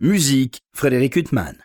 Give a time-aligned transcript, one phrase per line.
[0.00, 1.56] Musique, Frédéric Huttman.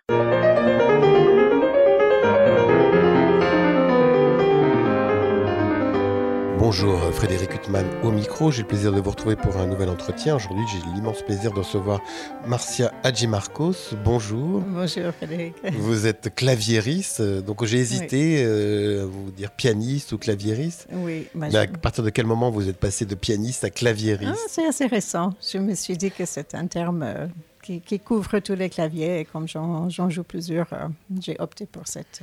[6.57, 10.35] Bonjour Frédéric Huttman au micro, j'ai le plaisir de vous retrouver pour un nouvel entretien.
[10.35, 12.01] Aujourd'hui j'ai l'immense plaisir de recevoir
[12.47, 13.93] Marcia Hadjimarcos.
[14.03, 14.61] Bonjour.
[14.61, 15.53] Bonjour Frédéric.
[15.77, 20.87] Vous êtes claviériste, donc j'ai hésité euh, à vous dire pianiste ou claviériste.
[20.91, 21.27] Oui.
[21.35, 24.33] Mais à partir de quel moment vous êtes passé de pianiste à claviériste?
[24.33, 25.35] Ah, C'est assez récent.
[25.47, 27.27] Je me suis dit que c'est un terme euh,
[27.63, 30.87] qui, couvre tous les claviers et comme j'en joue plusieurs, euh,
[31.19, 32.21] j'ai opté pour cette...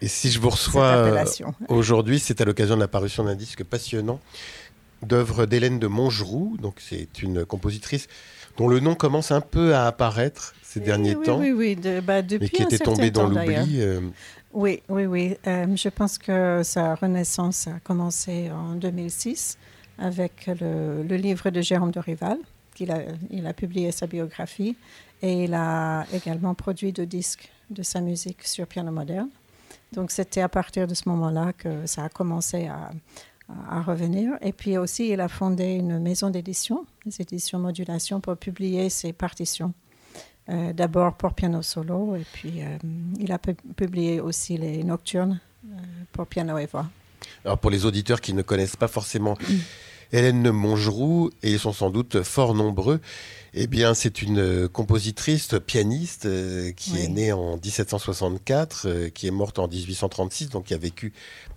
[0.00, 1.24] Et si je vous reçois euh,
[1.68, 4.20] aujourd'hui, c'est à l'occasion de l'apparition d'un disque passionnant
[5.02, 6.56] d'œuvres d'Hélène de Mongeroux.
[6.60, 8.06] Donc c'est une compositrice
[8.56, 11.38] dont le nom commence un peu à apparaître ces derniers temps.
[11.38, 13.80] Oui, oui, de, bah, depuis mais qui était tombée dans l'oubli.
[13.80, 14.00] Euh.
[14.52, 15.36] Oui, oui, oui.
[15.46, 19.58] Euh, je pense que sa renaissance a commencé en 2006
[19.98, 22.38] avec le, livre de Jérôme de Rival.
[22.80, 24.76] Il a publié sa biographie
[25.22, 29.28] et il a également produit deux disques de sa musique sur piano moderne.
[29.92, 32.90] Donc c'était à partir de ce moment-là que ça a commencé à,
[33.80, 34.32] revenir.
[34.42, 39.14] Et puis aussi, il a fondé une maison d'édition, les éditions Modulation, pour publier ses
[39.14, 39.72] partitions.
[40.50, 42.76] Euh, d'abord pour piano solo, et puis euh,
[43.18, 45.76] il a publié aussi les nocturnes euh,
[46.12, 46.86] pour piano et voix.
[47.42, 49.36] Alors pour les auditeurs qui ne connaissent pas forcément
[50.12, 53.00] Hélène Mongeroux, et ils sont sans doute fort nombreux,
[53.54, 59.26] eh bien, c'est une euh, compositrice, pianiste, euh, qui est née en 1764, euh, qui
[59.26, 61.12] est morte en 1836, donc qui a vécu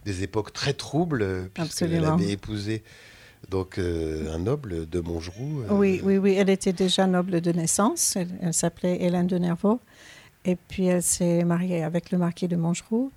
[0.05, 2.83] des époques très troubles, puisqu'elle avait épousé
[3.49, 5.63] donc un noble de Montgeroux.
[5.69, 8.15] Oui, oui, oui, elle était déjà noble de naissance.
[8.15, 9.79] Elle, s'appelait Hélène de Nervaux,
[10.45, 13.11] et puis elle s'est mariée avec le marquis de Montgeroux.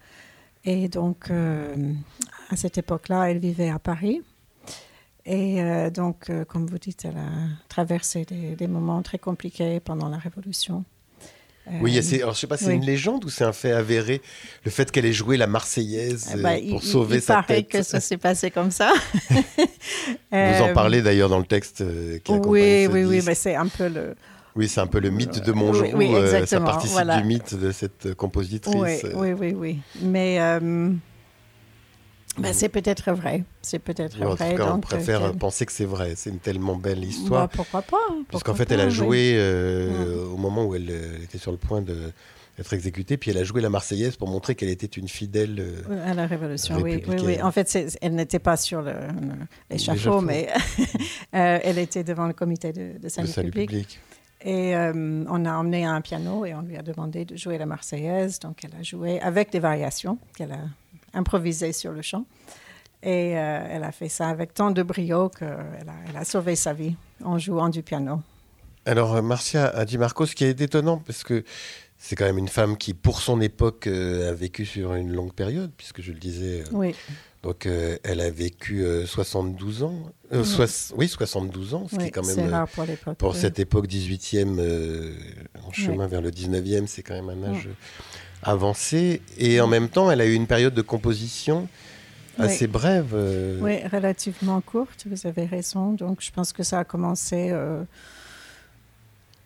[0.65, 4.23] Et donc, à cette époque-là, elle vivait à Paris.
[5.27, 7.31] Et euh, donc, euh, comme vous dites, elle a
[7.69, 10.85] traversé des, moments très compliqués pendant la Révolution.
[11.81, 14.21] oui, alors, je ne sais pas, c'est une légende ou c'est un fait avéré,
[14.65, 17.63] le fait qu'elle ait joué la Marseillaise eh ben, pour sauver sa tête Il paraît
[17.63, 18.93] que ça s'est passé comme ça.
[19.31, 21.83] vous en parlez d'ailleurs dans le texte
[22.23, 24.15] qui accompagne Oui, oui, oui, mais c'est un peu le...
[24.57, 25.97] Oui, c'est un peu le mythe de Montgeroux.
[25.97, 26.13] Oui,
[26.47, 29.05] ça participe du mythe de cette compositrice.
[29.15, 29.55] Oui, oui, oui.
[29.57, 29.79] oui.
[30.03, 30.39] Mais...
[32.39, 33.45] Ben, c'est peut-être vrai.
[33.63, 34.57] C'est peut-être vrai.
[34.61, 36.15] on préfère euh, penser que c'est vrai.
[36.17, 37.47] C'est une tellement belle histoire.
[37.47, 37.97] Bah, pourquoi pas
[38.29, 41.81] Puisqu'en fait, elle a joué euh, au moment où elle, euh, était sur le point
[41.81, 45.65] d'être exécutée, puis elle a joué la Marseillaise pour montrer qu'elle était une fidèle
[46.05, 46.77] à la Révolution.
[46.81, 48.85] Oui, oui, oui, En fait, elle n'était pas sur
[49.71, 50.49] l'échafaud, mais
[51.33, 54.01] elle était devant le comité de, de salut, public.
[54.45, 58.41] Et on a emmené un piano et on lui a demandé de jouer la Marseillaise.
[58.41, 60.65] Donc, elle a joué avec des variations qu'elle a
[61.15, 62.25] improvisé sur le champ.
[63.05, 66.57] Et euh, elle a fait ça avec tant de brio qu'elle a, elle a sauvé
[66.57, 68.23] sa vie en jouant du piano.
[68.87, 71.45] Alors, euh, Marcia a dit Marco, ce qui est étonnant, parce que
[71.99, 75.35] c'est quand même une femme qui, pour son époque, euh, a vécu sur une longue
[75.35, 76.65] période, puisque je le disais.
[76.73, 76.95] oui.
[77.43, 80.11] Donc, elle a vécu 72 ans.
[80.33, 81.09] oui.
[81.09, 82.49] 72 ans, ce qui est quand même.
[82.49, 83.19] Rare pour l'époque.
[83.19, 85.13] Pour cette époque 18e,
[85.63, 87.69] en chemin vers le 19e, c'est quand même un âge
[88.45, 89.23] avancée.
[89.39, 91.69] Et en même temps, elle a eu une période de composition
[92.39, 93.13] assez brève.
[93.15, 93.61] Euh.
[93.61, 95.93] Oui, relativement courte, vous avez raison.
[95.93, 97.83] Donc je pense que ça a commencé euh,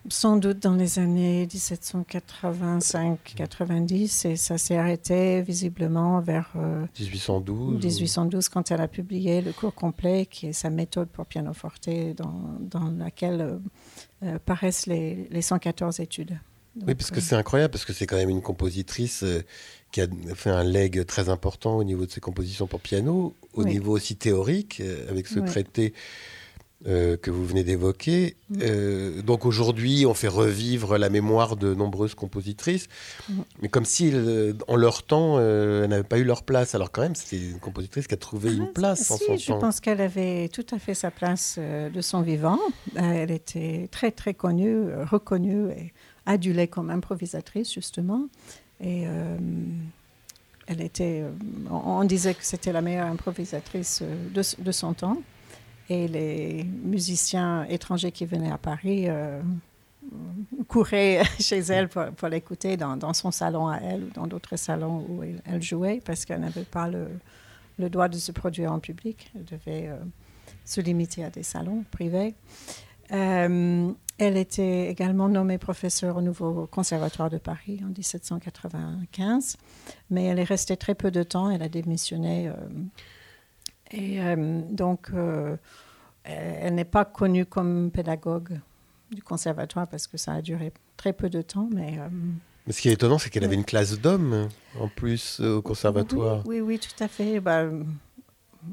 [0.09, 6.51] sans doute dans les années 1785-90 et ça s'est arrêté visiblement vers
[6.99, 7.75] 1812.
[7.75, 11.91] Euh, 1812 quand elle a publié le cours complet qui est sa méthode pour pianoforte
[12.17, 13.59] dans, dans laquelle
[14.47, 16.39] paraissent les, les 114 études
[16.87, 19.43] oui, parce que c'est incroyable, parce que c'est quand même une compositrice euh,
[19.93, 23.65] qui a fait un leg très important au niveau de ses compositions pour piano, au
[23.65, 25.95] niveau aussi théorique, euh, avec ce traité
[26.87, 28.37] euh, que vous venez d'évoquer.
[28.51, 29.23] Mm.
[29.23, 32.87] donc aujourd'hui, on fait revivre la mémoire de nombreuses compositrices,
[33.29, 33.35] mm.
[33.63, 34.13] mais comme si,
[34.69, 36.75] en leur temps, elles n'avaient pas eu leur place.
[36.75, 39.53] Alors quand même, c'est une compositrice qui a trouvé une ah, place en son je
[39.55, 42.61] pense qu'elle avait tout à fait sa place de son vivant.
[42.95, 45.71] elle était très, très connue, reconnue.
[45.73, 45.93] Et
[46.29, 48.29] adulée comme improvisatrice, justement.
[48.81, 49.37] Et euh,
[50.67, 51.31] elle était, euh,
[51.71, 55.21] on disait que c'était la meilleure improvisatrice euh, de, son temps.
[55.89, 59.09] Et les musiciens étrangers qui venaient à Paris
[60.69, 65.23] couraient chez elle pour, l'écouter dans, son salon à elle ou dans d'autres salons où
[65.23, 69.33] elle, jouait parce qu'elle n'avait pas le, droit de se produire en public.
[69.35, 69.91] Elle devait
[70.67, 72.35] se limiter à des salons privés.
[73.11, 79.57] Elle était également nommée professeure au nouveau conservatoire de Paris en 1795,
[80.11, 82.49] mais elle est restée très peu de temps, elle a démissionné.
[82.49, 82.53] Euh,
[83.93, 85.57] et euh, donc, euh,
[86.25, 88.59] elle n'est pas connue comme pédagogue
[89.13, 91.69] du conservatoire parce que ça a duré très peu de temps.
[91.73, 91.97] Mais,
[92.67, 94.49] mais ce qui est étonnant, c'est qu'elle avait une classe d'hommes
[94.81, 96.43] en plus au conservatoire.
[96.45, 97.39] Oui, oui, tout à fait.
[97.39, 97.67] Bah,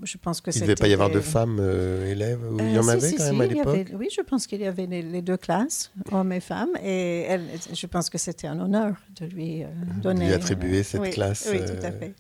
[0.03, 2.79] je pense que il ne devait pas y avoir de femmes euh, élèves il y
[2.79, 3.87] en avait quand même à l'époque?
[3.93, 7.43] Oui, je pense qu'il y avait les, deux classes, hommes et femmes, et elle,
[7.73, 9.67] je pense que c'était un honneur de lui euh,
[10.01, 10.21] donner.
[10.21, 11.47] De lui attribuer cette classe.
[11.51, 12.13] Oui, tout à fait.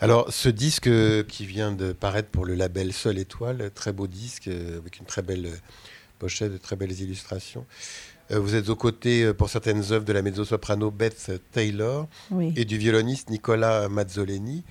[0.00, 0.90] Alors, ce disque
[1.26, 5.22] qui vient de paraître pour le label Seule Étoile, très beau disque avec une très
[5.22, 5.48] belle
[6.18, 7.66] pochette, de très belles illustrations.
[8.30, 12.08] Euh, vous êtes aux côtés, euh, pour certaines œuvres, de la mezzo-soprano Beth Taylor
[12.56, 14.64] et du violoniste Nicolas Mazzoleni.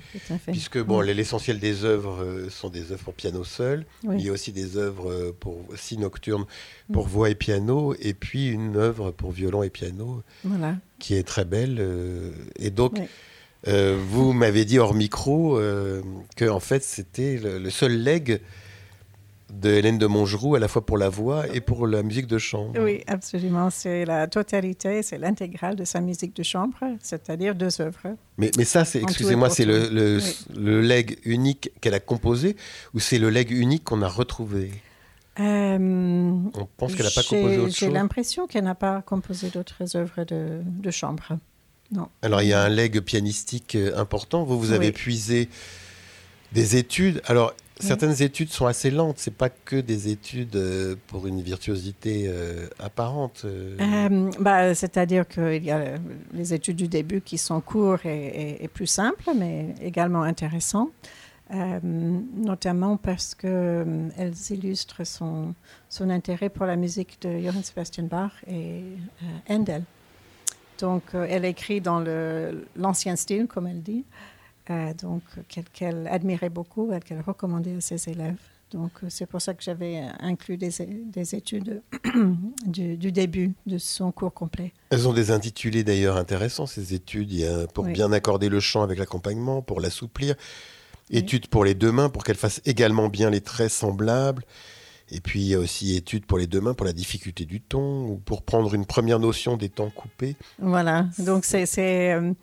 [0.48, 3.86] Puisque bon, l'essentiel des œuvres euh, sont des œuvres pour piano seul.
[4.04, 6.46] Il y a aussi des œuvres pour six nocturnes
[6.92, 10.24] pour voix et piano, et puis une œuvre pour violon et piano
[11.00, 11.82] qui est très belle.
[12.58, 13.00] et donc,
[13.66, 15.60] vous m'avez dit hors micro
[16.36, 18.42] que en fait c'était le, seul leg
[19.62, 22.38] de Hélène de Mongeroux, à la fois pour la voix et pour la musique de
[22.38, 22.80] chambre.
[22.80, 23.70] Oui, absolument.
[23.70, 28.16] C'est la totalité, c'est l'intégrale de sa musique de chambre, c'est-à-dire deux œuvres.
[28.38, 30.20] Mais, mais ça, c'est, excusez-moi, c'est le, le,
[30.56, 32.56] le, leg unique qu'elle a composé
[32.94, 34.72] ou c'est le leg unique qu'on a retrouvé?
[35.40, 39.50] Euh, On pense qu'elle n'a pas composé autre chose J'ai l'impression qu'elle n'a pas composé
[39.50, 41.38] d'autres œuvres de, de chambre.
[41.92, 42.08] Non.
[42.22, 44.44] Alors, il y a un leg pianistique euh, important.
[44.44, 45.50] Vous, vous avez puisé
[46.52, 47.22] des études.
[47.26, 52.26] Alors, Certaines études sont assez lentes, c'est pas que des études euh, pour une virtuosité
[52.28, 53.42] euh, apparente.
[53.44, 54.32] Euh.
[54.40, 55.96] bah, C'est-à-dire qu'il y a
[56.34, 60.92] les études du début qui sont courtes et, plus simples, mais également intéressantes,
[61.52, 65.54] notamment parce qu'elles illustrent son,
[65.90, 68.84] son intérêt pour la musique de Johann Sebastian Bach et
[69.50, 69.84] Handel.
[70.80, 72.04] Donc, elle écrit dans
[72.76, 74.04] l'ancien style, comme elle dit.
[74.72, 75.22] Euh, donc
[75.74, 78.38] qu'elle admirait beaucoup qu'elle recommandait à ses élèves.
[78.72, 80.72] Donc euh, c'est pour ça que j'avais inclus des,
[81.06, 81.84] des études
[82.66, 84.74] du, début de son cours complet.
[84.90, 88.60] Elles ont des intitulés d'ailleurs intéressants, ces études, Il y a pour bien accorder le
[88.60, 90.36] chant avec l'accompagnement, pour l'assouplir,
[91.12, 94.44] études pour les deux mains, pour qu'elle fasse également bien les traits semblables.
[95.12, 97.62] Et puis il y a aussi études pour les deux mains, pour la difficulté du
[97.62, 100.36] ton, ou pour prendre une première notion des temps coupés.
[100.58, 102.34] Voilà, donc c'est euh,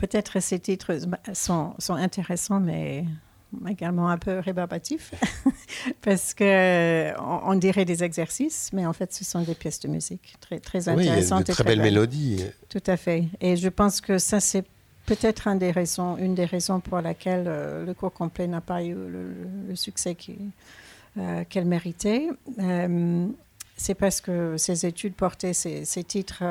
[0.00, 0.98] Peut-être ces titres
[1.34, 3.04] sont, sont, intéressants, mais
[3.68, 5.12] également un peu rébarbatifs,
[6.02, 10.36] parce qu'on on dirait des exercices, mais en fait, ce sont des pièces de musique
[10.40, 11.40] très, très intéressantes.
[11.40, 12.44] Oui, de très, belles mélodies.
[12.70, 13.24] Tout à fait.
[13.42, 14.64] Et je pense que ça, c'est
[15.04, 18.82] peut-être une des raisons, une des raisons pour laquelle euh, le cours complet n'a pas
[18.82, 20.16] eu le, succès
[21.18, 22.28] euh, qu'elle méritait.
[22.58, 23.26] Euh,
[23.76, 26.42] c'est parce que ces études portaient ces, ces titres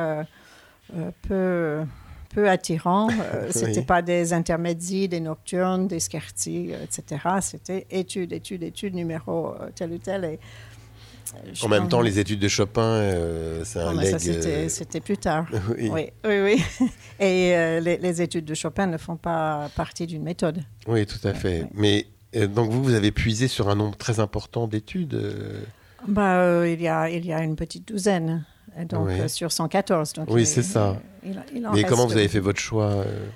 [1.28, 1.84] peu
[2.30, 3.10] peu attirant.
[3.10, 7.22] Euh, Ce n'était pas des intermédiaires, des nocturnes, des scherzi, euh, etc.
[7.42, 10.26] C'était études, études, études, numéro euh, tel ou tel.
[10.26, 10.40] Et,
[11.62, 13.04] en même temps, les études de Chopin,
[13.64, 14.18] c'est un leg...
[14.68, 15.46] C'était plus tard.
[15.78, 15.92] oui.
[15.92, 16.64] oui, oui,
[17.20, 20.64] Et les, études de Chopin ne font pas partie d'une méthode.
[20.88, 21.68] Oui, tout à fait.
[21.76, 25.22] Mais donc vous, vous avez puisé sur un nombre très important d'études
[26.08, 28.44] bah, il, y a, il y a une petite douzaine
[28.86, 30.14] donc euh, sur 114.
[30.14, 30.98] Donc oui, c'est ça.
[31.74, 33.28] Mais comment vous avez fait votre choix euh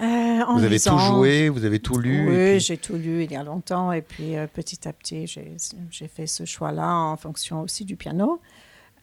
[0.00, 3.36] euh, Vous avez tout joué, vous avez tout lu Oui, j'ai tout lu il y
[3.36, 3.92] a longtemps.
[3.92, 8.40] Et puis petit à petit, j'ai fait ce choix-là en fonction aussi du piano.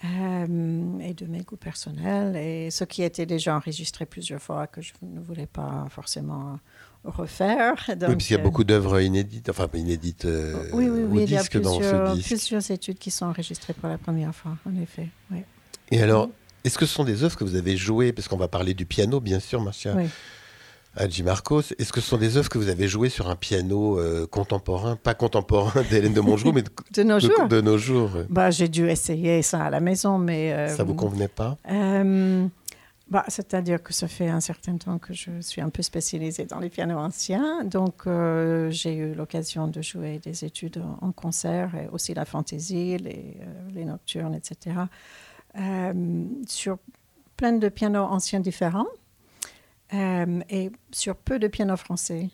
[0.03, 4.93] Et de mes goûts personnels et ce qui était déjà enregistré plusieurs fois que je
[5.01, 6.59] ne voulais pas forcément
[7.03, 7.75] refaire.
[7.89, 10.27] Donc, oui, parce qu'il y a beaucoup d'œuvres inédites, enfin inédites
[10.73, 14.33] oui, oui, oui, il y a plusieurs, plusieurs études qui sont enregistrées pour la première
[14.33, 15.09] fois, en effet.
[15.31, 15.39] Oui.
[15.91, 16.29] Et alors,
[16.63, 18.11] est-ce que ce sont des œuvres que vous avez jouées?
[18.11, 19.95] Parce qu'on va parler du piano, bien sûr, Marcia.
[20.99, 23.97] Adji Marcos, est-ce que ce sont des œuvres que vous avez jouées sur un piano
[23.99, 26.63] euh, contemporain, pas contemporain d'Hélène de Mongeroux, mais
[26.93, 27.47] de, nos jours.
[27.47, 30.53] de, nos jours bah, J'ai dû essayer ça à la maison, mais...
[30.53, 31.57] Euh, ça vous convenait pas?
[31.71, 32.45] euh,
[33.09, 36.59] bah, C'est-à-dire que ça fait un certain temps que je suis un peu spécialisée dans
[36.59, 38.03] les pianos anciens, donc
[38.69, 43.37] j'ai eu l'occasion de jouer des études en concert, et aussi la fantaisie, les,
[43.73, 44.75] les nocturnes, etc.
[45.57, 46.77] Euh, sur
[47.35, 48.85] plein de pianos anciens différents
[49.93, 52.29] euh, et sur peu de pianos français.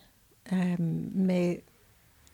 [0.54, 1.64] Euh, mais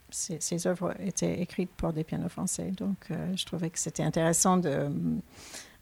[0.10, 4.58] ces, ces, œuvres étaient écrites pour des pianos français, donc je trouvais que c'était intéressant
[4.58, 4.90] de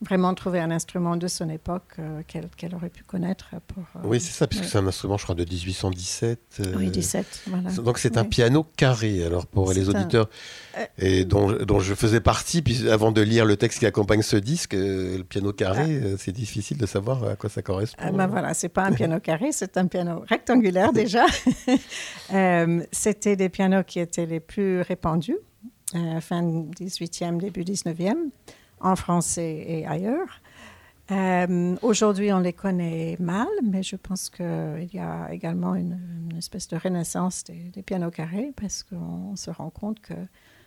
[0.01, 3.49] vraiment trouver un instrument de son époque euh, qu'elle aurait pu connaître.
[3.67, 6.39] Pour, euh, oui, c'est ça, puisque c'est un instrument, je crois, de 1817.
[6.59, 7.71] Euh, oui, 17, voilà.
[7.71, 10.29] Donc c'est un piano carré, alors pour les auditeurs,
[10.97, 14.37] et dont, dont, je faisais partie, puis avant de lire le texte qui accompagne ce
[14.37, 16.15] disque, le piano carré, ah.
[16.17, 18.01] c'est difficile de savoir à quoi ça correspond.
[18.05, 21.25] Ah, ben voilà, c'est pas un piano carré, c'est un piano rectangulaire déjà.
[22.91, 25.37] C'était des pianos qui étaient les plus répandus,
[26.21, 28.29] fin 18e, début 19e
[28.81, 30.41] en français et ailleurs.
[31.11, 35.97] Euh, aujourd'hui, on les connaît mal, mais je pense qu'il y a également une,
[36.37, 40.13] espèce de renaissance des, pianos carrés parce qu'on se rend compte que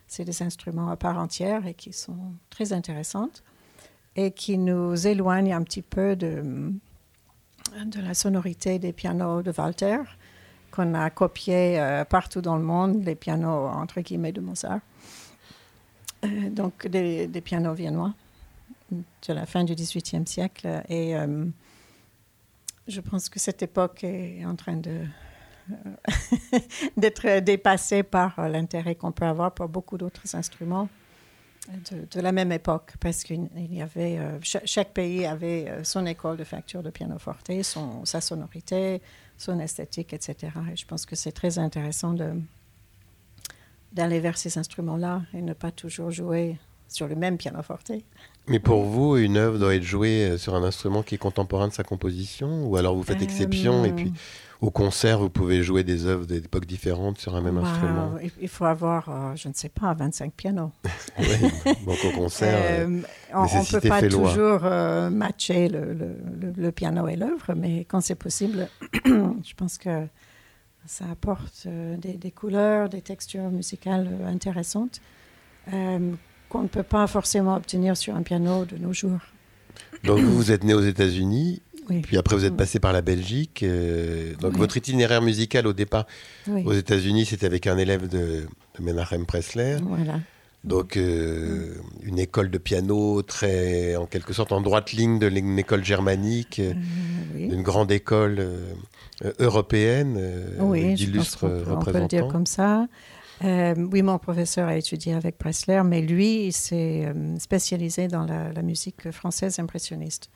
[0.07, 3.43] c'est des instruments à part entière et qui sont très intéressantes
[4.17, 6.73] et qui nous éloignent un petit peu de,
[8.03, 10.01] la sonorité des pianos de Walter
[10.73, 14.81] qu'on a copié euh, partout dans le monde, les pianos entre guillemets de Mozart.
[16.25, 18.15] Euh, donc des, pianos viennois
[18.91, 20.83] de la fin du XVIIIe siècle.
[20.89, 21.47] Et euh,
[22.87, 25.07] je pense que cette époque est en train euh,
[26.97, 30.89] d'être dépassée par l'intérêt qu'on peut avoir pour beaucoup d'autres instruments
[31.91, 36.83] de, la même époque, parce qu'il y avait chaque, pays avait son école de facture
[36.83, 39.01] de pianoforte, son, sa sonorité,
[39.39, 40.53] son esthétique, etc.
[40.73, 42.35] Et je pense que c'est très intéressant de
[43.93, 46.59] d'aller vers ces instruments-là et ne pas toujours jouer
[46.93, 47.93] sur le même pianoforte.
[48.49, 51.69] Mais pour vous, une œuvre doit être jouée euh, sur un instrument qui est contemporain
[51.69, 54.13] de sa composition Ou alors vous faites exception et euh, puis
[54.61, 58.15] au concert, vous pouvez jouer des œuvres d'époques différentes sur un même instrument?
[58.41, 60.71] Il faut avoir, euh, je ne sais pas, 25 pianos.
[61.19, 61.25] oui,
[61.85, 62.87] donc au concert,
[63.35, 64.61] on ne peut pas toujours
[65.11, 65.97] matcher le,
[66.57, 68.69] le, piano et l'œuvre, mais quand c'est possible,
[69.05, 70.07] je pense que
[70.87, 75.01] ça apporte des, des, couleurs, des textures musicales intéressantes
[76.53, 79.21] qu'on ne peut pas forcément obtenir sur un piano de nos jours.
[80.05, 81.63] Donc vous, vous êtes né aux États-Unis,
[82.03, 83.63] puis après vous êtes passé par la Belgique.
[83.63, 86.07] Euh, donc votre itinéraire musical au départ
[86.49, 88.47] aux États-Unis, c'était avec un élève de,
[88.79, 89.79] de Menachem Pressler.
[89.83, 90.21] Voilà.
[90.65, 95.85] Donc euh, une école de piano très, en quelque sorte, en droite ligne de l'école
[95.85, 96.73] germanique, euh,
[97.35, 98.47] une grande école
[99.39, 100.21] européenne
[100.95, 101.81] d'illustres représentants.
[101.81, 102.87] On peut le dire comme ça.
[103.45, 108.25] Euh, oui, mon professeur a étudié avec Pressler, mais lui, il s'est euh, spécialisé dans
[108.25, 110.31] la, musique française impressionniste.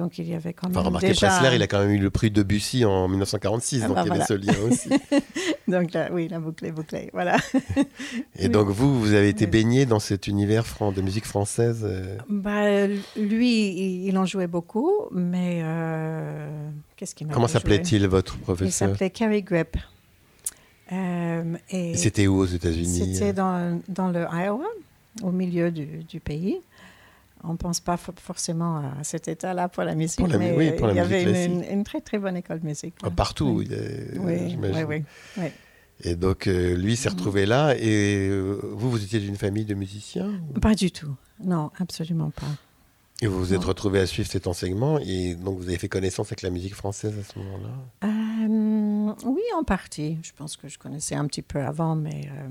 [0.00, 1.28] Donc il y avait quand même enfin, remarquez, déjà...
[1.28, 4.08] Pressler, il a quand même eu le prix Debussy en 1946, ah, donc bah, il
[4.08, 4.88] y avait ce lien aussi.
[5.68, 7.36] donc là, oui, la boucle est bouclée, voilà.
[8.38, 10.64] Et donc vous, vous avez été baigné dans cet univers
[10.96, 15.62] de musique française euh bah, Lui, il, en jouait beaucoup, mais
[16.96, 19.76] qu'est-ce qu'il m'a Comment s'appelait-il votre professeur Il s'appelait Cary Grip.
[20.92, 24.64] Euh, et c'était où aux États-Unis C'était dans, dans, le Iowa,
[25.22, 26.56] au milieu du, du pays.
[27.44, 30.92] On ne pense pas forcément à cet état-là pour la musique, mais oui, pour la
[30.92, 32.94] il y avait une, très très bonne école de musique.
[33.02, 33.68] Ah, partout, oui,
[34.18, 34.56] oui,
[35.38, 35.52] oui,
[36.02, 37.74] Et donc, euh, lui s'est retrouvé là.
[37.78, 41.14] Et euh, vous, vous étiez d'une famille de musiciens Pas du tout.
[41.42, 42.46] Non, absolument pas.
[43.22, 46.28] Et vous vous êtes retrouvé à suivre cet enseignement et donc vous avez fait connaissance
[46.28, 48.08] avec la musique française à ce moment-là?
[48.08, 50.18] Euh, Oui, en partie.
[50.22, 52.48] Je pense que je connaissais un petit peu avant, mais euh,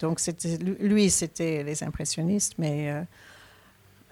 [0.00, 3.02] donc c'était lui, c'était les impressionnistes, mais euh,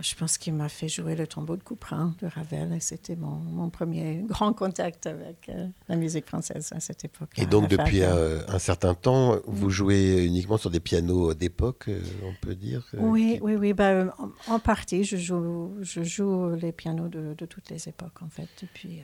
[0.01, 3.37] je pense qu'il m'a fait jouer le tombeau de Couperin de Ravel et c'était mon,
[3.37, 7.31] mon, premier grand contact avec euh, la musique française à cette époque.
[7.37, 12.01] Et donc depuis euh, un certain temps, vous jouez uniquement sur des pianos d'époque, euh,
[12.25, 13.73] on peut dire Oui, oui, oui.
[13.73, 14.15] Bah,
[14.49, 18.49] en, partie, je joue, je joue les pianos de, de toutes les époques en fait,
[18.63, 19.03] depuis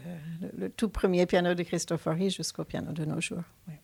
[0.58, 3.44] le, tout premier piano de Cristofori jusqu'au piano de nos jours.
[3.68, 3.74] Oui.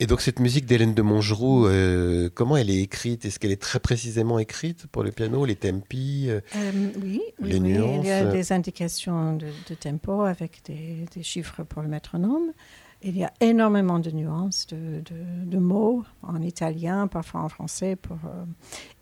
[0.00, 3.24] Et donc cette musique d'Hélène de Montgeroux, euh, comment elle est écrite?
[3.24, 7.60] Est-ce qu'elle est très précisément écrite pour le piano, les tempi, euh, euh, oui, les
[7.60, 12.50] nuances Il y a des indications de, tempo avec des, chiffres pour le métronome.
[13.02, 17.94] Il y a énormément de nuances, de, mots en italien, parfois en français.
[17.94, 18.16] Pour,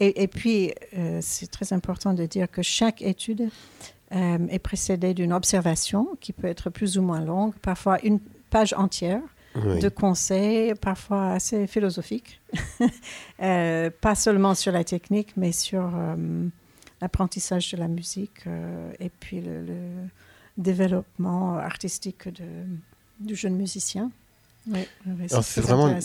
[0.00, 0.74] et, et, puis,
[1.20, 3.48] c'est très important de dire que chaque étude
[4.10, 8.18] est précédée d'une observation qui peut être plus ou moins longue, parfois une
[8.50, 9.22] page entière
[9.54, 12.40] de conseils, parfois assez philosophiques,
[13.42, 16.46] euh, pas seulement sur la technique, mais sur euh,
[17.00, 19.64] l'apprentissage de la musique euh, et puis le,
[20.58, 22.44] développement artistique de,
[23.20, 24.10] du jeune musicien.
[25.42, 25.98] c'est vraiment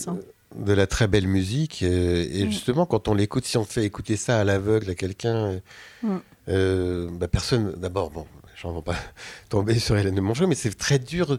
[0.56, 1.84] de la très belle musique.
[1.84, 2.50] et mm.
[2.50, 5.60] justement, quand on l'écoute, si on fait écouter ça à l'aveugle à quelqu'un,
[6.02, 6.18] mm.
[6.48, 8.26] bah, personne, d'abord, bon,
[8.58, 8.96] je ne vais pas
[9.50, 11.38] tomber sur Hélène de mais c'est très dur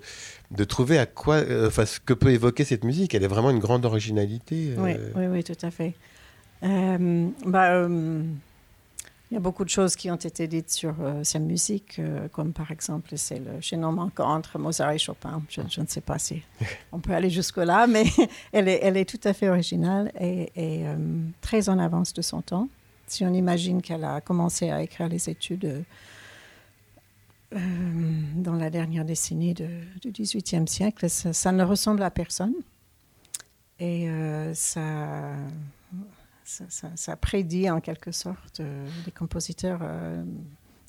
[0.51, 3.15] de trouver à quoi, euh, enfin, ce que peut évoquer cette musique.
[3.15, 4.75] Elle est vraiment une grande originalité.
[4.77, 4.83] Euh.
[4.83, 5.95] Oui, oui, oui, tout à fait.
[6.63, 7.89] Euh, bah,
[9.31, 12.01] il y a beaucoup de choses qui ont été dites sur sa musique,
[12.33, 15.43] comme par exemple c'est le chaînon manquant entre Mozart et Chopin.
[15.51, 16.43] Je, ne sais pas si
[16.93, 18.05] on peut aller jusque-là, mais
[18.53, 20.85] elle est, elle est tout à fait originale et, et
[21.43, 22.69] très en avance de son temps.
[23.07, 25.85] Si on imagine qu'elle a commencé à écrire les études
[27.55, 27.59] euh,
[28.37, 32.55] dans la dernière décennie du XVIIIe siècle, ça, ne ressemble à personne.
[33.79, 35.37] Et euh, ça,
[36.45, 38.61] ça, prédit en quelque sorte
[39.05, 39.81] des compositeurs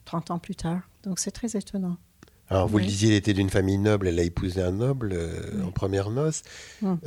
[0.06, 0.82] 30 ans plus tard.
[1.04, 1.98] Donc c'est très étonnant.
[2.50, 5.16] Alors, vous le disiez, elle était d'une famille noble, elle a épousé un noble
[5.64, 6.42] en première noce.
[6.82, 7.00] Hum.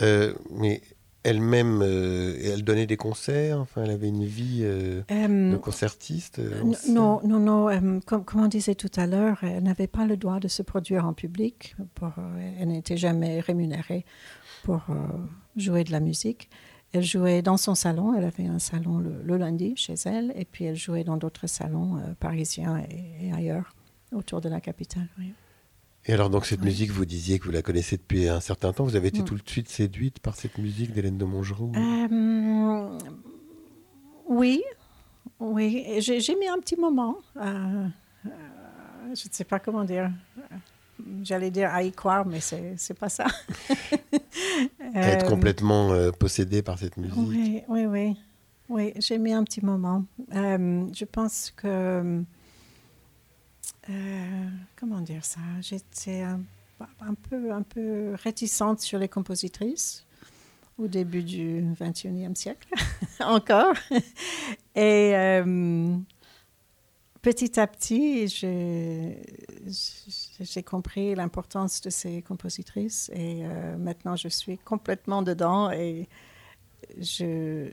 [0.51, 0.83] mais
[1.25, 6.63] elle-même, euh, elle donnait des concerts, enfin, elle avait une vie euh, de concertiste euh,
[6.89, 8.01] Non, non, non.
[8.05, 11.13] Comme, on disait tout à l'heure, elle n'avait pas le droit de se produire en
[11.13, 11.77] public.
[11.95, 12.13] Pour,
[12.59, 14.05] elle n'était jamais rémunérée
[14.65, 14.83] pour
[15.57, 16.51] jouer de la musique.
[16.93, 18.15] Elle jouait dans son salon.
[18.15, 22.03] Elle avait un salon le, lundi chez elle, et puis elle jouait dans d'autres salons
[22.21, 23.75] parisiens et, ailleurs
[24.13, 25.09] autour de la capitale.
[25.19, 25.33] Oui.
[26.07, 28.85] Et alors, donc, cette musique, vous disiez que vous la connaissez depuis un certain temps.
[28.85, 29.25] Vous avez été mm.
[29.25, 32.99] tout de suite séduite par cette musique d'Hélène de Montgeroux euh,
[34.29, 34.63] Oui,
[35.39, 35.85] oui.
[35.99, 37.19] J'ai mis un petit moment.
[37.37, 37.87] Euh,
[38.25, 40.11] je ne sais pas comment dire.
[41.23, 43.27] J'allais dire à y croire, mais c'est pas ça.
[44.95, 47.17] à être euh, complètement possédée par cette musique.
[47.17, 48.17] Oui, oui, oui.
[48.69, 50.05] Oui, j'ai mis un petit moment.
[50.33, 52.25] je pense que
[53.91, 55.41] euh, comment dire ça?
[55.61, 56.41] J'étais un,
[57.29, 60.05] peu, un peu réticente sur les compositrices
[60.79, 62.69] au début du 21e siècle,
[63.21, 63.75] encore.
[64.75, 65.97] Et euh,
[67.21, 69.17] petit à petit, j'ai
[70.63, 76.09] compris l'importance de ces compositrices et euh, maintenant je suis complètement dedans et
[76.99, 77.69] je,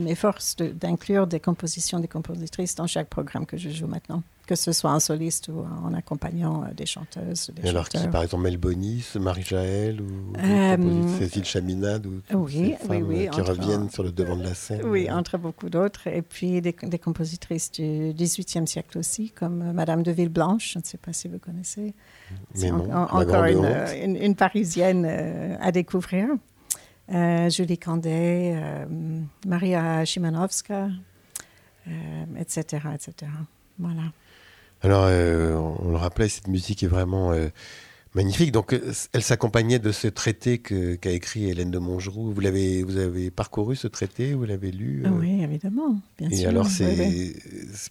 [0.00, 4.72] m'efforce d'inclure des compositions des compositrices dans chaque programme que je joue maintenant, que ce
[4.72, 7.50] soit en soliste ou en accompagnant euh, des chanteuses.
[7.54, 12.74] Des Et alors, qui, par exemple, Mel Bonis, Marie-Jaël ou euh, Cécile Chaminade ou oui,
[12.88, 16.06] oui, oui, qui reviennent sur le devant de la scène Oui, entre beaucoup d'autres.
[16.06, 20.84] Et puis des, compositrices du XVIIIe siècle aussi, comme euh, Madame de Villeblanche, je ne
[20.84, 21.94] sais pas si vous connaissez.
[22.56, 25.04] Mais non, encore une, une, Parisienne
[25.60, 26.28] à découvrir.
[27.10, 28.86] Euh, Julie Candet, euh,
[29.46, 30.88] Maria Shimanovska,
[32.38, 33.30] etc., etc.
[33.78, 34.12] Voilà.
[34.82, 37.32] Alors, euh, on le rappelait, cette musique est vraiment
[38.14, 38.52] Magnifique.
[38.52, 42.30] Donc, euh, elle s'accompagnait de ce traité qu'a écrit Hélène de Montgeroux.
[42.30, 45.10] Vous l'avez, vous avez parcouru ce traité, vous l'avez lu euh?
[45.10, 45.96] Oui, évidemment.
[46.18, 47.34] Bien Et alors, c'est,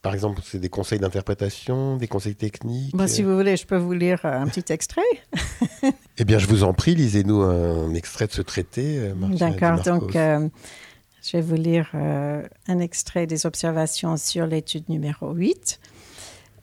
[0.04, 2.96] par exemple, c'est des conseils d'interprétation, des conseils techniques.
[2.96, 5.02] Bon, si vous voulez, je peux vous lire un petit extrait.
[6.18, 9.00] eh bien, je vous en prie, lisez-nous un extrait de ce traité.
[9.00, 9.82] Euh, D'accord.
[9.82, 15.80] Donc, je vais vous lire un extrait des observations sur l'étude numéro 8.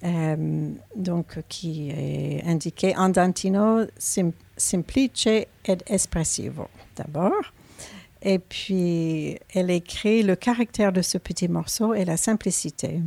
[0.04, 3.80] Euh, donc, qui est indiqué Andantino
[4.56, 5.26] semplice
[5.64, 7.52] ed espressivo, d'abord.
[8.22, 13.00] Et puis, elle écrit Le caractère de ce petit morceau est la simplicité.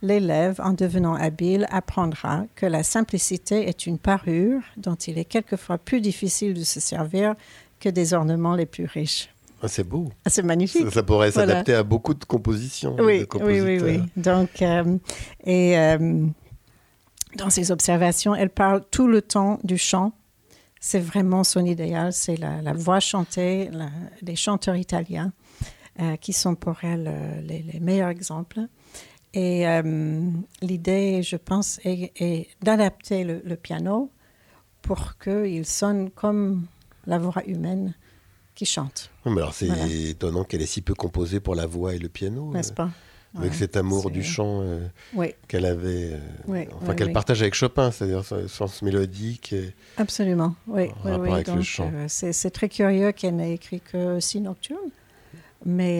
[0.00, 5.76] L'élève, en devenant habile, apprendra que la simplicité est une parure dont il est quelquefois
[5.78, 7.34] plus difficile de se servir
[7.80, 9.28] que des ornements les plus riches.
[9.60, 10.08] Ah, c'est beau.
[10.24, 10.90] Ah, c'est magnifique.
[10.92, 12.96] Ça, pourrait s'adapter à beaucoup de compositions.
[13.00, 14.00] Oui, oui, oui, oui.
[14.16, 14.98] Donc, euh,
[15.44, 16.26] et euh,
[17.36, 20.12] dans ses observations, elle parle tout le temps du chant.
[20.80, 23.68] C'est vraiment son idéal, c'est la, voix chantée,
[24.22, 25.32] les chanteurs italiens
[26.00, 27.12] euh, qui sont pour elle
[27.44, 28.60] les, meilleurs exemples.
[29.34, 29.64] Et
[30.62, 34.10] l'idée, je pense, est, d'adapter le, le, piano
[34.82, 36.66] pour qu'il sonne comme
[37.06, 37.94] la voix humaine
[38.54, 39.10] qui chante.
[39.24, 39.68] mais alors c'est
[40.10, 42.50] étonnant qu'elle ait si peu composé pour la voix et le piano.
[42.52, 42.90] N'est-ce pas?
[43.36, 44.80] avec cet amour du chant euh,
[45.48, 46.12] qu'elle avait,
[46.48, 49.54] euh, enfin qu'elle partage avec Chopin, c'est-à-dire son sens mélodique.
[49.96, 54.90] Absolument, oui, euh, c'est très curieux qu'elle n'ait écrit que six nocturnes,
[55.64, 55.98] mais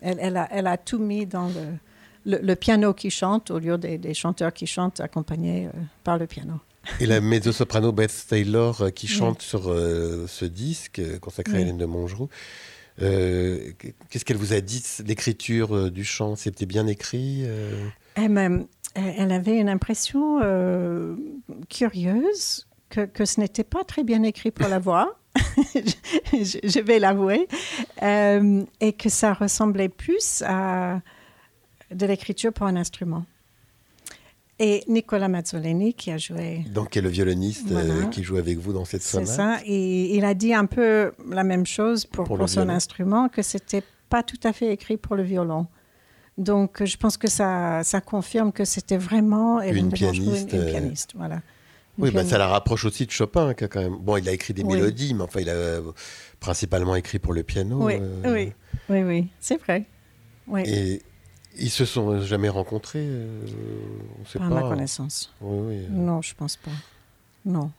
[0.00, 1.74] elle, a, elle, a, tout mis dans le,
[2.26, 5.68] le, piano qui chante au lieu des, des chanteurs qui chantent accompagnés
[6.04, 6.60] par le piano.
[7.00, 11.60] Et la mezzo-soprano Beth Taylor euh, qui chante sur euh, ce disque euh, consacré à
[11.60, 12.28] Hélène de Montgeroux.
[12.98, 16.34] Qu'est-ce qu'elle vous a dit l'écriture du chant?
[16.34, 17.44] C'était bien écrit
[18.14, 20.40] elle, elle, avait une impression
[21.68, 25.18] curieuse que, que ce n'était pas très bien écrit pour la voix.
[25.74, 27.46] je, je, vais l'avouer.
[28.00, 31.02] et que ça ressemblait plus à
[31.94, 33.24] de l'écriture pour un instrument.
[34.58, 36.64] Et Nicolas Mazzoleni qui a joué.
[36.72, 39.28] Donc, qui est le violoniste euh, qui joue avec vous dans cette sonate.
[39.28, 39.58] C'est ça.
[39.66, 43.82] Et il a dit un peu la même chose pour, pour, son instrument, que c'était
[44.08, 45.66] pas tout à fait écrit pour le violon.
[46.38, 50.52] Donc, je pense que ça, ça confirme que c'était vraiment une pianiste.
[50.52, 51.40] Une, euh, pianiste, voilà.
[51.98, 53.96] oui, bah, ça la rapproche aussi de Chopin, qui a quand même.
[53.96, 55.82] Bon, il a écrit des mélodies, mais enfin, il a euh,
[56.40, 57.84] principalement écrit pour le piano.
[57.84, 57.94] Oui,
[58.24, 58.52] oui,
[58.88, 59.84] oui, oui, c'est vrai.
[60.46, 60.62] Oui.
[60.66, 61.02] Et
[61.58, 63.46] ils se sont jamais rencontrés euh,
[64.20, 64.46] on sait pas.
[64.46, 65.32] À ma connaissance.
[65.40, 65.86] Oui, oui.
[65.90, 66.70] Non, je pense pas.
[67.44, 67.70] Non.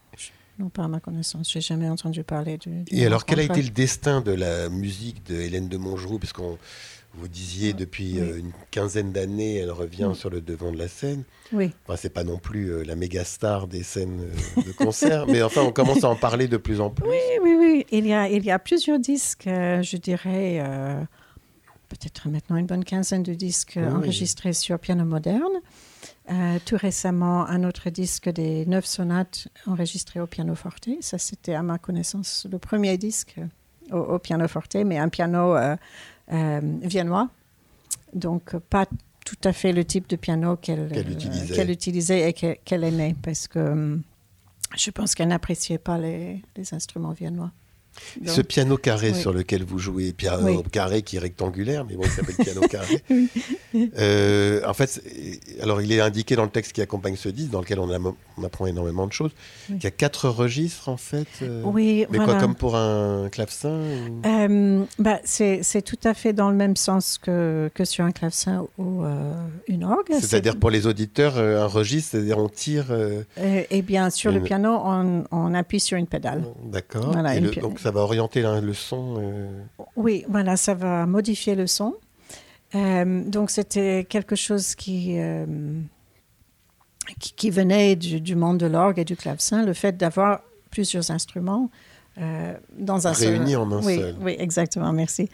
[0.60, 1.52] non pas à ma connaissance.
[1.52, 2.86] J'ai jamais entendu parler du.
[2.90, 6.58] Et alors, quel a été le destin de la musique de Hélène de Montgeroux Puisqu'on
[7.18, 11.24] vous disiez depuis euh, une quinzaine d'années, elle revient sur le devant de la scène.
[11.52, 11.72] Oui.
[11.86, 14.22] Enfin, c'est pas non plus euh, la méga star des scènes
[14.58, 17.10] euh, de concert, mais enfin, on commence à en parler de plus en plus.
[17.10, 17.86] Oui, oui, oui.
[17.92, 20.64] Il y a, il y a plusieurs disques, je dirais,
[21.90, 25.62] peut-être maintenant une bonne quinzaine de disques enregistrés sur piano moderne.
[26.66, 30.90] tout récemment, un autre disque des neuf sonates enregistrées au piano forte.
[31.02, 33.40] Ça, c'était à ma connaissance le premier disque
[33.92, 35.56] au, au piano forte, mais un piano
[36.32, 37.30] euh, viennois.
[38.14, 38.86] Donc, pas
[39.26, 41.72] tout à fait le type de piano qu'elle utilisait.
[41.72, 42.30] utilisait.
[42.30, 44.04] et qu'elle aimait, parce que hum,
[44.76, 47.52] je pense qu'elle n'appréciait pas les, les, instruments viennois.
[48.26, 52.12] Ce piano carré sur lequel vous jouez, piano carré qui est rectangulaire, mais bon, il
[52.12, 53.04] s'appelle piano carré.
[53.98, 55.02] euh, en fait,
[55.62, 57.90] alors il est indiqué dans le texte qui accompagne ce disque, dans lequel on,
[58.38, 59.32] on apprend énormément de choses,
[59.68, 61.28] qu'il y a quatre registres en fait.
[61.42, 63.80] Euh, oui, mais quoi, comme pour un clavecin
[64.26, 68.66] euh, bah, C'est tout à fait dans le même sens que, que sur un clavecin
[68.78, 69.04] ou
[69.68, 70.14] une orgue.
[70.20, 72.88] C'est-à-dire pour les auditeurs, un registre, c'est-à-dire on tire.
[73.38, 76.44] eh bien, sur le piano, on, on, appuie sur une pédale.
[76.64, 77.16] D'accord.
[77.62, 79.64] donc ça va orienter le son euh.
[79.96, 81.96] Oui, voilà, ça va modifier le son.
[82.76, 85.46] Euh, donc c'était quelque chose qui, euh,
[87.18, 91.70] qui, venait du, monde de l'orgue et du clavecin, le fait d'avoir plusieurs instruments
[92.78, 93.62] dans un Réunis seul...
[93.62, 94.16] en un oui, seul.
[94.20, 95.30] Oui, exactement, merci.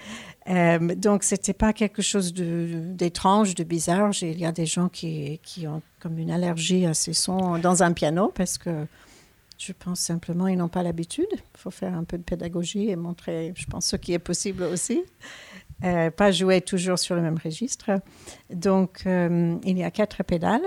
[0.97, 4.11] donc c'était pas quelque chose d'étrange, de, de, bizarre.
[4.21, 7.81] Il y a des gens qui, qui ont comme une allergie à ces sons dans
[7.81, 8.85] un piano parce que
[9.65, 11.27] je pense simplement ils n'ont pas l'habitude.
[11.31, 14.63] Il faut faire un peu de pédagogie et montrer, je pense, ce qui est possible
[14.63, 15.03] aussi.
[15.83, 17.91] Euh, pas jouer toujours sur le même registre.
[18.53, 20.61] Donc, euh, il y a quatre pédales.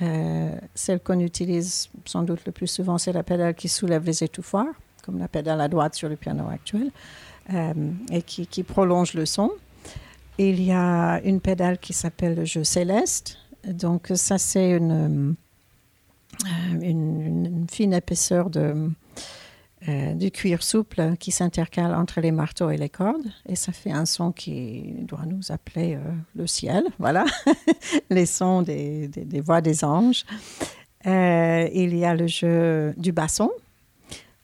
[0.00, 4.24] Euh, celle qu'on utilise sans doute le plus souvent, c'est la pédale qui soulève les
[4.24, 4.74] étouffoirs,
[5.04, 6.90] comme la pédale à droite sur le piano actuel,
[8.10, 9.50] et qui, qui, prolonge le son.
[10.38, 13.38] Il y a une pédale qui s'appelle le jeu céleste.
[13.66, 15.34] Donc, ça, c'est une
[16.44, 18.90] euh, une, fine épaisseur de,
[19.88, 23.26] euh, du cuir souple qui s'intercale entre les marteaux et les cordes.
[23.46, 26.00] Et ça fait un son qui doit nous appeler euh,
[26.34, 26.84] le ciel.
[26.98, 27.24] Voilà,
[28.10, 30.24] les sons des, des, voix des anges.
[31.04, 33.50] il y a le jeu du basson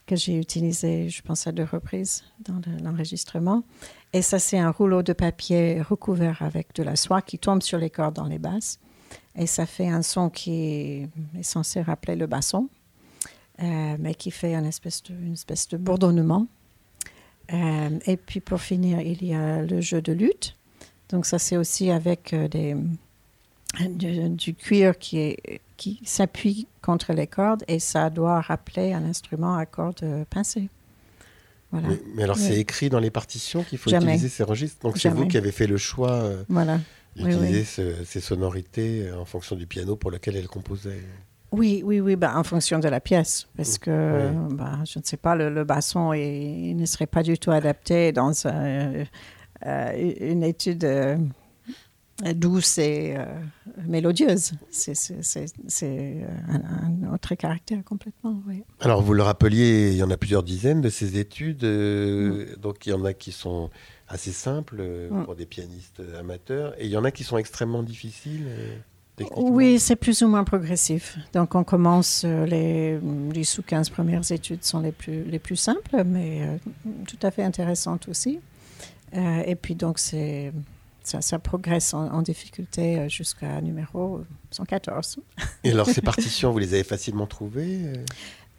[0.06, 3.62] que j'ai utilisé, je pense, à deux reprises dans l'enregistrement.
[4.14, 7.78] Et ça, c'est un rouleau de papier recouvert avec de la soie qui tombe sur
[7.78, 8.80] les cordes dans les basses.
[9.38, 12.68] Et ça fait un son qui est censé rappeler le basson,
[13.62, 16.48] euh, mais qui fait une espèce de, une espèce de bourdonnement.
[17.52, 20.56] Euh, et puis pour finir, il y a le jeu de lutte.
[21.08, 22.76] Donc ça, c'est aussi avec euh, des,
[23.88, 29.56] du, cuir qui, est, qui s'appuie contre les cordes et ça doit rappeler un instrument
[29.56, 30.68] à cordes pincées.
[31.70, 31.88] Voilà.
[32.14, 34.80] Mais, alors, c'est écrit dans les partitions qu'il faut utiliser ces registres.
[34.80, 36.28] Donc, c'est vous qui avez fait le choix.
[36.48, 36.80] voilà
[37.18, 37.64] utiliser
[38.04, 41.02] ces sonorités euh, en fonction du piano pour lequel elle composait.
[41.50, 45.16] Oui, oui, oui, bah, en fonction de la pièce, parce que bah, je ne sais
[45.16, 49.04] pas, le, basson il, ne serait pas du tout adapté dans euh,
[50.20, 51.16] une étude euh,
[52.34, 53.16] douce et
[53.86, 54.52] mélodieuse.
[54.70, 54.92] C'est
[56.50, 58.42] un, autre caractère complètement.
[58.46, 58.62] Oui.
[58.80, 62.56] Alors vous le rappeliez, il y en a plusieurs dizaines de ces études, mm.
[62.60, 63.70] donc il y en a qui sont
[64.08, 65.24] assez simple euh, mm.
[65.24, 66.74] pour des pianistes amateurs.
[66.78, 68.46] Et il y en a qui sont extrêmement difficiles.
[68.48, 68.76] Euh,
[69.36, 71.18] oui, c'est plus ou moins progressif.
[71.32, 75.56] Donc, on commence, euh, les 10 ou 15 premières études sont les plus, les plus
[75.56, 76.60] simples, mais
[77.08, 78.38] tout à fait intéressantes aussi.
[79.12, 80.52] et puis, donc, c'est,
[81.02, 84.20] ça, ça progresse en, en difficulté jusqu'à numéro
[84.52, 85.18] 114.
[85.64, 87.80] Et alors, ces partitions, vous les avez facilement trouvées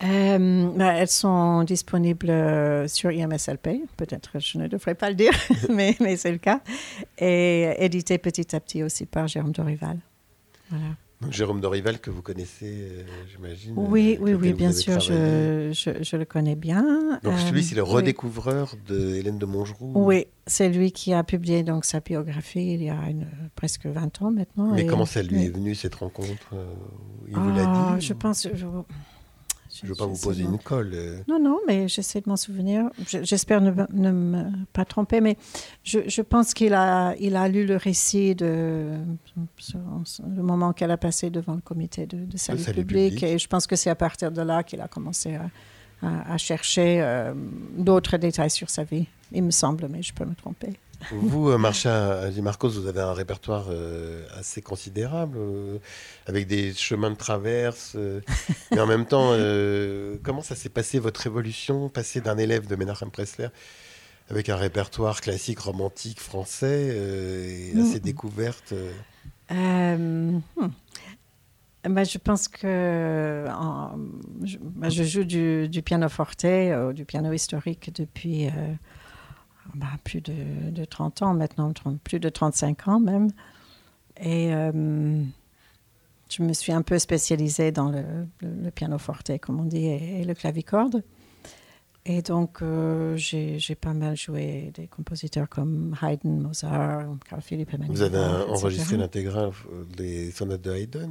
[0.04, 3.82] euh, bah, elles sont disponibles euh, sur IMSLP.
[3.98, 5.34] Peut-être je ne devrais pas le dire,
[5.70, 6.62] mais, mais c'est le cas.
[7.18, 10.00] Et éditées petit à petit aussi par Jérôme Dorival.
[10.70, 10.96] Voilà.
[11.22, 13.74] Donc, Jérôme Dorival, que vous connaissez, euh, j'imagine.
[13.76, 17.20] Oui, oui, oui, bien sûr, je, je, le connais bien.
[17.24, 19.92] Donc, celui, c'est le redécouvreur de Hélène de Montgeroux.
[19.96, 24.22] Oui, c'est lui qui a publié donc, sa biographie il y a une, presque 20
[24.22, 24.72] ans maintenant.
[24.72, 26.56] Mais comment ça lui est venu, cette rencontre
[27.28, 28.48] Il vous l'a ah, dit Je pense.
[28.54, 28.66] Je,
[29.82, 30.92] je ne veux pas vous poser une colle.
[30.94, 31.20] Euh.
[31.28, 32.90] Non, non, mais j'essaie de m'en souvenir.
[33.08, 35.38] J'espère ne, ne, me pas tromper, mais
[35.84, 38.98] je, je pense qu'il a, il a lu le récit de
[39.38, 43.68] le moment qu'elle a passé devant le comité de, de salut, public, Et je pense
[43.68, 47.34] que c'est à partir de là qu'il a commencé à, à, chercher euh,
[47.78, 49.06] d'autres détails sur sa vie.
[49.32, 50.74] Il me semble, mais je peux me tromper.
[51.12, 53.68] Vous, Marcia Di Marcos, vous avez un répertoire
[54.38, 55.38] assez considérable,
[56.28, 57.96] avec des chemins de traverse.
[58.72, 59.34] mais en même temps,
[60.24, 63.48] comment ça s'est passé votre évolution, passer d'un élève de Menachem Pressler
[64.30, 68.04] avec un répertoire classique romantique français et assez mm.
[68.04, 68.74] découverte
[69.50, 70.40] hmm.
[71.88, 73.46] Bah, je pense que
[74.44, 78.74] je, bah, je, joue du, du piano forte, euh, du piano historique depuis euh,
[79.76, 81.72] bah, plus de, de, 30 ans maintenant,
[82.04, 83.30] plus de 35 ans même.
[84.22, 85.24] Et euh,
[86.30, 88.04] je me suis un peu spécialisée dans le,
[88.42, 91.04] le, piano forte, comme on dit, et, et le clavicorde.
[92.06, 97.96] Et donc, euh, j'ai pas mal joué des compositeurs comme Haydn, Mozart, Carl Philipp Emanuel.
[97.96, 99.52] Vous avez enregistré l'intégrale
[99.98, 101.06] des sonates de Haydn euh,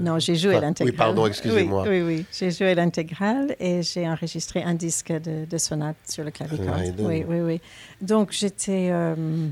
[0.00, 0.92] Non, j'ai joué l'intégrale.
[0.92, 1.86] Oui, pardon, excusez-moi.
[1.88, 6.30] Oui, oui, j'ai joué l'intégrale et j'ai enregistré un disque de, de sonates sur le
[6.30, 7.00] clavicorde.
[7.00, 7.60] Oui, oui, oui.
[8.02, 9.48] Donc, j'étais euh,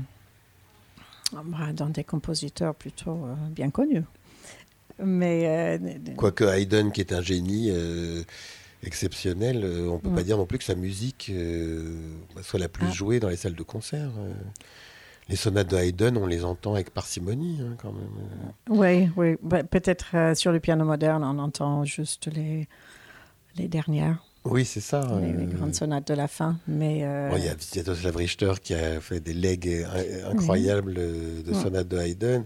[1.33, 4.03] bah, dans des compositeurs plutôt bien connus.
[5.03, 5.79] Mais,
[6.15, 7.71] Quoique Haydn, qui est un génie
[8.85, 9.63] exceptionnel.
[9.63, 12.87] Euh, on ne peut pas dire non plus que sa musique euh, soit la plus
[12.89, 12.91] ah.
[12.91, 14.09] jouée dans les salles de concert.
[14.17, 14.33] Euh.
[15.29, 18.09] Les sonates de Haydn, on les entend avec parcimonie hein, quand même.
[18.69, 19.37] Oui, oui.
[19.41, 22.67] Bah, peut-être sur le piano moderne, on entend juste les,
[23.55, 24.25] les dernières.
[24.43, 25.01] Oui, c'est ça.
[25.21, 26.57] Les, grandes sonates de la fin.
[26.67, 29.87] Mais il y a Sviatoslav Richter qui a fait des legs
[30.29, 32.43] incroyables de sonates de Haydn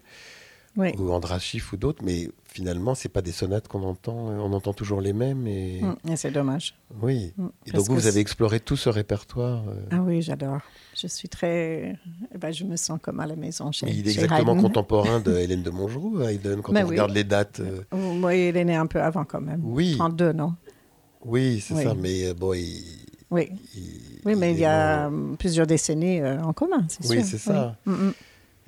[0.77, 4.73] ou Andras Schiff ou d'autres, mais finalement, c'est pas des sonates qu'on entend, on entend
[4.73, 5.47] toujours les mêmes.
[5.47, 6.75] Et, mm, c'est dommage.
[7.01, 7.33] Oui.
[7.37, 9.63] Mm, et donc vous, avez exploré tout ce répertoire.
[9.67, 9.75] Euh.
[9.91, 10.59] Ah oui, j'adore.
[10.95, 11.95] Je suis très,
[12.33, 13.87] eh ben, je me sens comme à la maison chez.
[13.89, 17.59] il est exactement contemporain de Hélène de Montgeroux, Haydn, quand ben on regarde les dates.
[17.59, 17.81] Euh.
[17.91, 19.61] Oui, il est né un peu avant quand même.
[19.63, 19.95] Oui.
[19.97, 20.53] 32, non?
[21.25, 22.83] Oui, c'est ça, mais euh, bon, il...
[23.29, 23.49] Oui.
[24.23, 27.17] oui, mais il, y a plusieurs décennies en commun, c'est sûr.
[27.17, 27.75] Oui, c'est ça.
[27.85, 28.11] Mm,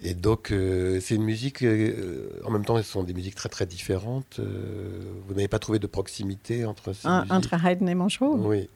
[0.03, 3.49] et donc, euh, c'est une musique, euh, en même temps, ce sont des musiques très
[3.49, 4.39] très différentes.
[4.39, 8.35] Euh, vous n'avez pas trouvé de proximité entre ces musiques Entre Haydn et Manchot?
[8.37, 8.69] Oui.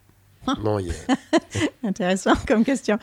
[0.45, 0.55] Ah.
[0.61, 0.93] non, il y a...
[1.87, 2.99] Intéressant comme question.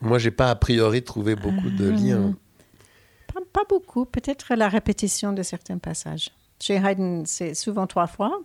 [0.00, 2.34] Moi, j'ai pas a priori trouvé beaucoup de liens.
[3.32, 6.30] Pas, pas beaucoup, peut-être la répétition de certains passages.
[6.60, 8.40] Chez Haydn, c'est souvent trois fois.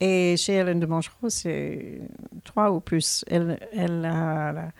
[0.00, 2.00] Et chez Hélène de Mangerot, c'est
[2.44, 3.24] trois ou plus.
[3.28, 4.70] Elle, elle a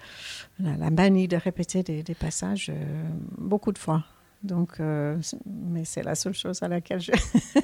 [0.60, 3.02] la, manie de répéter des, passages euh,
[3.36, 4.04] beaucoup de fois.
[4.44, 7.00] Donc, euh, mais c'est la seule chose à laquelle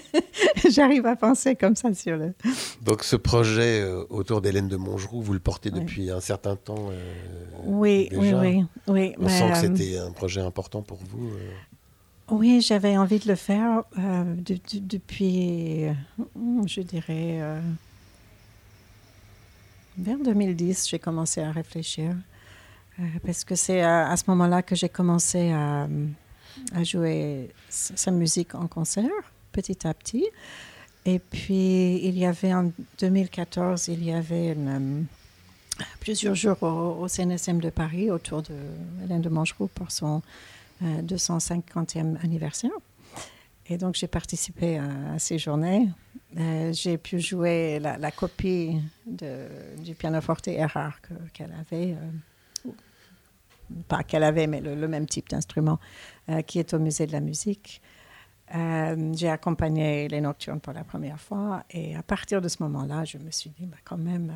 [0.70, 2.34] j'arrive à penser comme ça sur le.
[2.82, 6.90] Donc, ce projet euh, autour d'Hélène de Montgeroux, vous le portez depuis un certain temps.
[7.64, 11.30] oui, oui, oui, oui, On sent que c'était un projet important pour vous.
[12.30, 15.84] Oui, j'avais envie de le faire euh, depuis,
[16.34, 17.60] hmm, je dirais, euh,
[19.98, 22.14] vers 2010, j'ai commencé à réfléchir.
[22.98, 25.86] Euh, parce que c'est à, ce moment-là que j'ai commencé à,
[26.82, 29.10] jouer sa musique en concert,
[29.52, 30.24] petit à petit.
[31.04, 34.56] Et puis, il y avait en 2014, il y avait
[36.00, 38.54] plusieurs jours au, CNSM de Paris autour de
[39.04, 40.22] Hélène de Mangeroux pour son
[40.82, 42.70] 250e anniversaire.
[43.66, 45.88] Et donc, j'ai participé à, ces journées.
[46.38, 49.46] Euh, j'ai pu jouer la, copie de,
[49.78, 51.00] du pianoforte rare
[51.32, 51.96] qu'elle avait,
[52.66, 52.70] euh,
[53.88, 55.78] pas qu'elle avait, mais le, même type d'instrument,
[56.28, 57.80] euh, qui est au musée de la musique.
[58.52, 61.64] j'ai accompagné les nocturnes pour la première fois.
[61.70, 64.32] Et à partir de ce moment-là, je me suis dit, bah, quand même,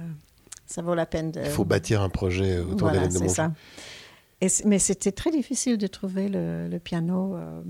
[0.66, 1.40] ça vaut la peine de.
[1.40, 3.52] Il faut bâtir un projet autour voilà, de ça
[4.64, 7.60] mais c'était très difficile de trouver le, piano euh,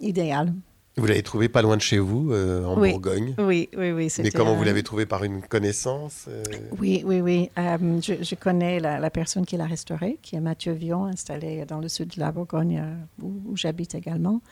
[0.00, 0.52] idéal.
[0.96, 4.12] Vous l'avez trouvé pas loin de chez vous, euh, en Bourgogne Oui, oui, oui.
[4.18, 6.42] Mais comment vous l'avez trouvé Par une connaissance euh?
[6.78, 7.50] Oui, oui, oui.
[7.56, 12.08] Je, connais la, personne qui l'a restauré, qui est Mathieu Vion, installé dans le sud
[12.08, 12.82] de la Bourgogne,
[13.22, 14.42] où, j'habite également.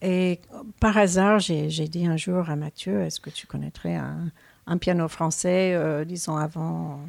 [0.00, 0.40] Et
[0.80, 4.30] par hasard, j'ai dit un jour à Mathieu, est-ce que tu connaîtrais un,
[4.66, 7.00] un piano français, disons avant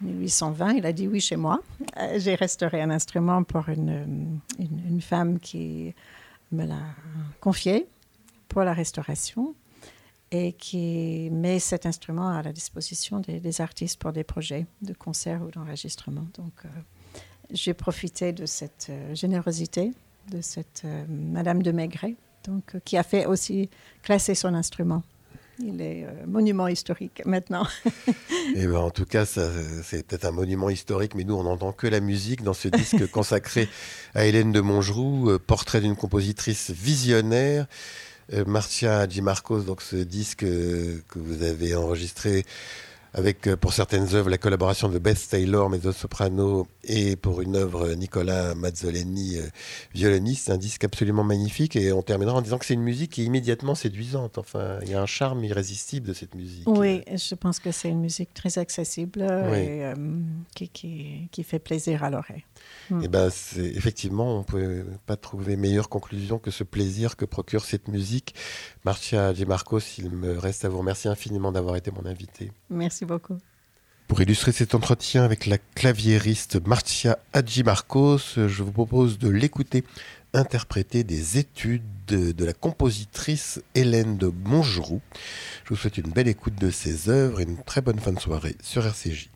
[0.00, 1.60] 1820, il a dit oui chez moi.
[1.98, 5.94] Euh, j'ai restauré un instrument pour une, une, femme qui
[6.52, 6.82] me l'a
[7.40, 7.86] confié
[8.48, 9.54] pour la restauration
[10.30, 15.42] et qui met cet instrument à la disposition des, artistes pour des projets de concert
[15.42, 16.26] ou d'enregistrement.
[16.34, 16.68] Donc, euh,
[17.50, 19.92] j'ai profité de cette euh, générosité
[20.30, 23.70] de cette Madame de Maigret, donc, qui a fait aussi
[24.02, 25.02] classer son instrument
[25.60, 27.66] il est euh, monument historique maintenant.
[27.86, 31.72] Et eh ben, en tout cas, c'est peut-être un monument historique, mais nous, on n'entend
[31.72, 33.68] que la musique dans ce disque consacré
[34.14, 37.66] à Hélène de Montgeroux, euh, portrait d'une compositrice visionnaire.
[38.32, 42.44] Euh, Marcia Di Marcos, donc ce disque que vous avez enregistré
[43.14, 47.94] avec euh, pour certaines œuvres la collaboration de Beth Taylor, mezzo-soprano, et pour une œuvre
[47.94, 49.46] Nicolas Mazzoleni, euh,
[49.94, 50.50] violoniste.
[50.50, 51.76] Un disque absolument magnifique.
[51.76, 54.38] Et on terminera en disant que c'est une musique qui est immédiatement séduisante.
[54.38, 56.68] Enfin, il y a un charme irrésistible de cette musique.
[56.68, 59.94] Oui, je pense que c'est une musique très accessible et euh,
[60.54, 62.44] qui, qui, qui, fait plaisir à l'oreille.
[62.90, 63.00] Mm.
[63.00, 67.24] Et eh ben, effectivement, on ne peut pas trouver meilleure conclusion que ce plaisir que
[67.24, 68.34] procure cette musique.
[68.84, 72.52] Marcia Marcos, il me reste à vous remercier infiniment d'avoir été mon invité.
[72.70, 73.38] Merci beaucoup.
[74.08, 79.84] Pour illustrer cet entretien avec la claviériste Marcia Hadjimarcos, je vous propose de l'écouter
[80.32, 85.02] interpréter des études de, la compositrice Hélène de Montgeroux.
[85.64, 88.20] Je vous souhaite une belle écoute de ses œuvres et une très bonne fin de
[88.20, 89.28] soirée sur RCJ.